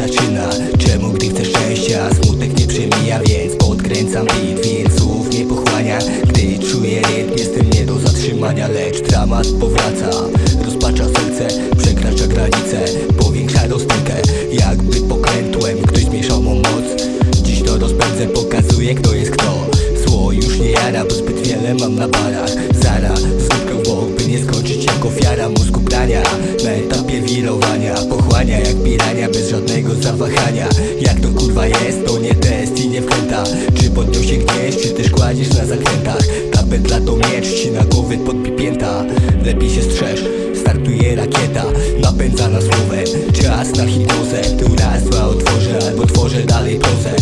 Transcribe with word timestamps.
zaczyna. 0.00 0.50
Czemu, 0.78 1.12
gdy 1.12 1.28
chcę 1.28 1.44
szczęścia, 1.44 2.10
smutek 2.14 2.58
nie 2.58 2.66
przemija? 2.66 3.20
Więc 3.26 3.56
podkręcam 3.56 4.26
beat, 4.26 4.66
więc 4.66 4.99
pochłania 5.90 6.22
Gdy 6.28 6.66
czuję 6.66 7.02
rytm, 7.02 7.38
jestem 7.38 7.70
nie 7.70 7.86
do 7.86 7.98
zatrzymania 7.98 8.68
Lecz 8.68 9.00
dramat 9.00 9.46
powraca, 9.60 10.10
rozpacza 10.64 11.04
serce 11.04 11.48
Przekracza 11.78 12.26
granice, 12.26 12.84
powiększa 13.18 13.66
rozterkę 13.66 14.14
Jakby 14.52 15.00
pokrętłem, 15.00 15.78
ktoś 15.78 16.04
zmieszał 16.04 16.42
mą 16.42 16.54
moc. 16.54 17.02
Dziś 17.42 17.62
to 17.62 17.78
rozpędzę, 17.78 18.26
pokazuję 18.26 18.94
kto 18.94 19.14
jest 19.14 19.30
kto. 19.30 19.66
Zło 20.06 20.32
już 20.32 20.58
nie 20.58 20.70
jara, 20.70 21.04
bo 21.04 21.10
zbyt 21.10 21.46
wiele 21.46 21.74
mam 21.74 21.94
na 21.94 22.08
barach 22.08 22.50
Zara, 22.82 23.16
zróbkę 23.16 23.74
w 23.74 23.88
bok, 23.88 24.10
by 24.10 24.26
nie 24.26 24.44
skończyć 24.44 24.84
jak 24.84 25.04
ofiara 25.04 25.48
mózgu 25.48 25.80
prania. 25.80 26.22
Na 26.64 26.70
etapie 26.70 27.20
wirowania, 27.20 27.94
pochłania 27.94 28.58
jak 28.58 28.82
pirania 28.84 29.28
Bez 29.28 29.50
żadnego 29.50 29.94
zawahania. 29.94 30.68
Jak 31.00 31.20
to 31.20 31.28
kurwa 31.28 31.66
jest, 31.66 32.06
to 32.06 32.18
nie 32.18 32.34
test 32.34 32.84
i 32.84 32.88
nie 32.88 33.02
wkręta. 33.02 33.44
Czy 33.74 33.90
pod 33.90 34.16
nią 34.16 34.22
będziesz 35.40 35.58
na 35.58 35.66
zakrętach. 35.66 36.26
Ta 36.52 36.62
bydla 36.62 37.00
to 37.00 37.16
miecz, 37.16 37.54
ci 37.54 37.70
na 37.70 37.84
głowy 37.84 38.18
podpipięta 38.18 39.04
Lepiej 39.44 39.70
się 39.70 39.82
strzeż, 39.82 40.24
startuje 40.60 41.16
rakieta. 41.16 41.64
Napędzana 42.00 42.60
słowem, 42.60 43.04
czas 43.32 43.76
na 43.76 43.86
hitozę 43.86 44.42
Tu 44.42 44.76
raz, 44.76 45.04
dwa 45.04 45.24
otworzę, 45.24 45.78
albo 45.88 46.06
tworzę 46.06 46.42
dalej 46.42 46.78
prozę. 46.78 47.19